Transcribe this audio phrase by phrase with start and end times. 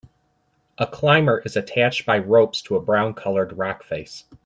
[0.79, 4.23] A climber is attached by ropes to a brown colored rock face.